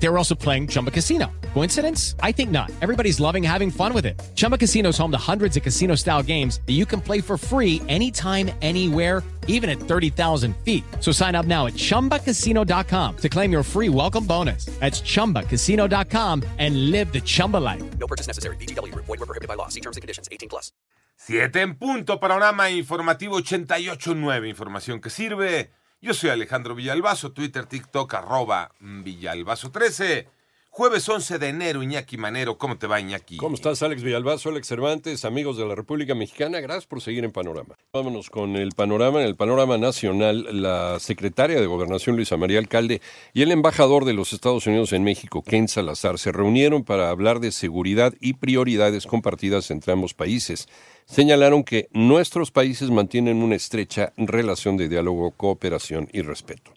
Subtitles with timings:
[0.00, 1.26] They were also playing Chumba Casino.
[1.54, 2.14] Coincidence?
[2.22, 2.70] I think not.
[2.80, 4.20] Everybody's loving having fun with it.
[4.34, 7.36] Chumba Casino is home to hundreds of casino style games that you can play for
[7.36, 10.84] free anytime, anywhere, even at 30,000 feet.
[11.00, 14.66] So sign up now at chumbacasino.com to claim your free welcome bonus.
[14.78, 17.82] That's chumbacasino.com and live the Chumba life.
[17.98, 18.56] No purchase necessary.
[18.56, 18.94] BGW.
[18.94, 19.66] Void were prohibited by law.
[19.68, 20.28] See terms and conditions.
[20.30, 20.70] 18 plus.
[21.16, 25.72] 7 en punto, panorama informativo 88.9, información que sirve.
[26.00, 30.37] Yo soy Alejandro Villalbazo, Twitter, TikTok, arroba Villalbazo13.
[30.78, 32.56] Jueves 11 de enero, Iñaki Manero.
[32.56, 33.38] ¿Cómo te va, Iñaki?
[33.38, 36.60] ¿Cómo estás, Alex Villalbazo, Alex Cervantes, amigos de la República Mexicana?
[36.60, 37.76] Gracias por seguir en Panorama.
[37.92, 39.20] Vámonos con el panorama.
[39.20, 43.02] En el panorama nacional, la secretaria de Gobernación, Luisa María Alcalde,
[43.34, 47.40] y el embajador de los Estados Unidos en México, Ken Salazar, se reunieron para hablar
[47.40, 50.68] de seguridad y prioridades compartidas entre ambos países.
[51.06, 56.70] Señalaron que nuestros países mantienen una estrecha relación de diálogo, cooperación y respeto.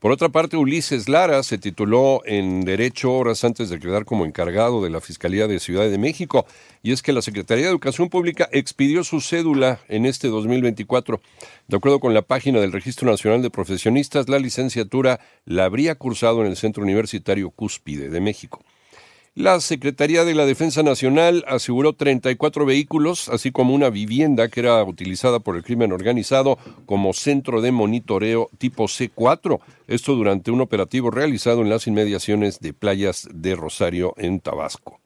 [0.00, 4.82] Por otra parte, Ulises Lara se tituló en Derecho horas antes de quedar como encargado
[4.82, 6.46] de la Fiscalía de Ciudad de México,
[6.82, 11.20] y es que la Secretaría de Educación Pública expidió su cédula en este 2024.
[11.68, 16.40] De acuerdo con la página del Registro Nacional de Profesionistas, la licenciatura la habría cursado
[16.40, 18.64] en el Centro Universitario Cúspide de México.
[19.36, 24.82] La Secretaría de la Defensa Nacional aseguró 34 vehículos, así como una vivienda que era
[24.82, 31.12] utilizada por el crimen organizado como centro de monitoreo tipo C4, esto durante un operativo
[31.12, 34.98] realizado en las inmediaciones de playas de Rosario en Tabasco.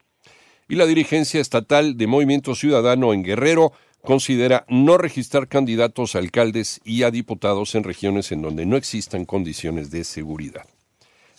[0.71, 6.81] Y la dirigencia estatal de Movimiento Ciudadano en Guerrero considera no registrar candidatos a alcaldes
[6.83, 10.65] y a diputados en regiones en donde no existan condiciones de seguridad.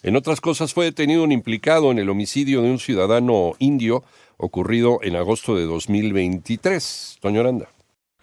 [0.06, 4.04] En otras cosas, fue detenido un implicado en el homicidio de un ciudadano indio
[4.38, 7.18] ocurrido en agosto de 2023.
[7.24, 7.70] Doña Aranda.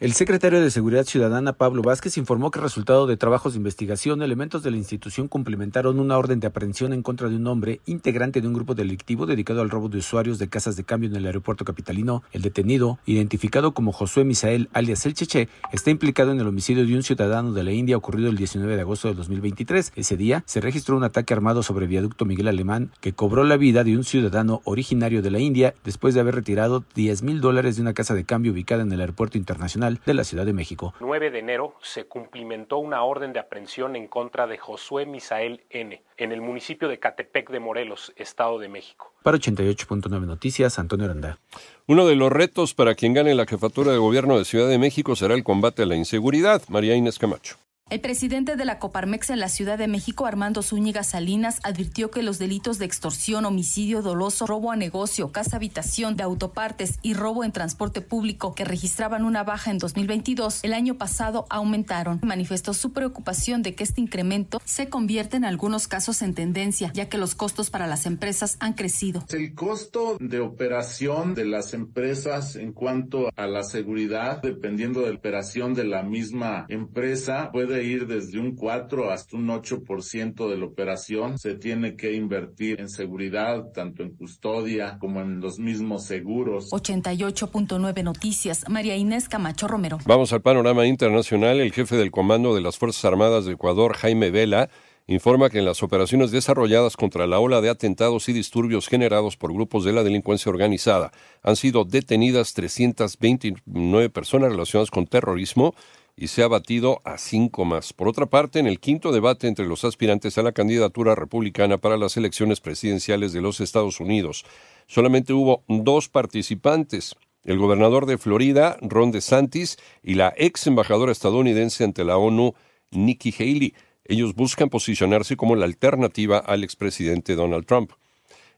[0.02, 4.64] El secretario de Seguridad Ciudadana, Pablo Vázquez, informó que resultado de trabajos de investigación, elementos
[4.64, 8.48] de la institución cumplimentaron una orden de aprehensión en contra de un hombre integrante de
[8.48, 11.64] un grupo delictivo dedicado al robo de usuarios de casas de cambio en el aeropuerto
[11.64, 12.24] capitalino.
[12.32, 16.96] El detenido, identificado como Josué Misael alias El Cheche, está implicado en el homicidio de
[16.96, 19.92] un ciudadano de la India ocurrido el 19 de agosto de 2023.
[19.94, 23.84] Ese día se registró un ataque armado sobre viaducto Miguel Alemán que cobró la vida
[23.84, 27.82] de un ciudadano originario de la India después de haber retirado 10 mil dólares de
[27.82, 30.94] una casa de cambio ubicada en el aeropuerto internacional de la Ciudad de México.
[31.00, 36.02] 9 de enero se cumplimentó una orden de aprehensión en contra de Josué Misael N.
[36.16, 39.12] en el municipio de Catepec de Morelos, Estado de México.
[39.22, 41.38] Para 88.9 Noticias, Antonio Aranda.
[41.86, 45.16] Uno de los retos para quien gane la jefatura de gobierno de Ciudad de México
[45.16, 46.62] será el combate a la inseguridad.
[46.68, 47.56] María Inés Camacho.
[47.92, 52.22] El presidente de la Coparmex en la Ciudad de México, Armando Zúñiga Salinas, advirtió que
[52.22, 57.44] los delitos de extorsión, homicidio doloso, robo a negocio, casa habitación de autopartes y robo
[57.44, 62.18] en transporte público que registraban una baja en 2022, el año pasado aumentaron.
[62.22, 67.10] Manifestó su preocupación de que este incremento se convierte en algunos casos en tendencia, ya
[67.10, 69.22] que los costos para las empresas han crecido.
[69.28, 75.18] El costo de operación de las empresas en cuanto a la seguridad, dependiendo de la
[75.18, 80.64] operación de la misma empresa, puede ir desde un 4 hasta un 8% de la
[80.64, 81.38] operación.
[81.38, 86.70] Se tiene que invertir en seguridad, tanto en custodia como en los mismos seguros.
[86.70, 89.98] 88.9 Noticias, María Inés Camacho Romero.
[90.06, 91.60] Vamos al panorama internacional.
[91.60, 94.70] El jefe del Comando de las Fuerzas Armadas de Ecuador, Jaime Vela,
[95.06, 99.52] informa que en las operaciones desarrolladas contra la ola de atentados y disturbios generados por
[99.52, 105.74] grupos de la delincuencia organizada han sido detenidas 329 personas relacionadas con terrorismo
[106.16, 107.92] y se ha batido a cinco más.
[107.92, 111.96] Por otra parte, en el quinto debate entre los aspirantes a la candidatura republicana para
[111.96, 114.44] las elecciones presidenciales de los Estados Unidos,
[114.86, 121.84] solamente hubo dos participantes, el gobernador de Florida, Ron DeSantis, y la ex embajadora estadounidense
[121.84, 122.54] ante la ONU,
[122.90, 123.74] Nikki Haley.
[124.04, 127.92] Ellos buscan posicionarse como la alternativa al expresidente Donald Trump.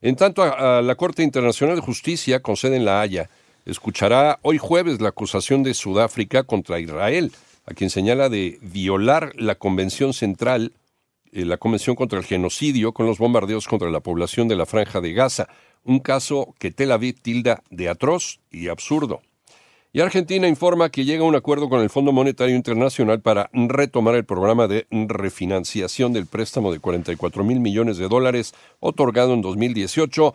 [0.00, 3.30] En tanto, a, la Corte Internacional de Justicia, con sede en La Haya,
[3.64, 7.32] escuchará hoy jueves la acusación de Sudáfrica contra Israel,
[7.66, 10.72] a quien señala de violar la Convención Central,
[11.32, 15.00] eh, la Convención contra el Genocidio, con los bombardeos contra la población de la Franja
[15.00, 15.48] de Gaza,
[15.82, 19.20] un caso que Tel Aviv tilda de atroz y absurdo.
[19.92, 24.16] Y Argentina informa que llega a un acuerdo con el Fondo Monetario Internacional para retomar
[24.16, 30.34] el programa de refinanciación del préstamo de 44 mil millones de dólares otorgado en 2018